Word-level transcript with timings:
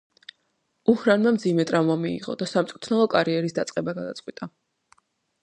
უჰრინმა 0.93 1.33
მძიმე 1.35 1.65
ტრავმა 1.71 1.97
მიიღო 2.05 2.35
და 2.41 2.49
სამწვრთნელო 2.53 3.07
კარიერის 3.13 3.57
დაწყება 3.61 3.97
გადაწყვიტა. 4.01 4.51